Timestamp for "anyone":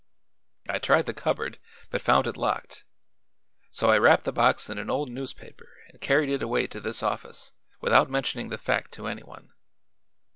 9.05-9.53